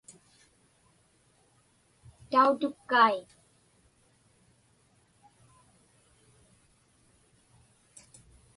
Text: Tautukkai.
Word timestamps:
Tautukkai. 2.31 3.17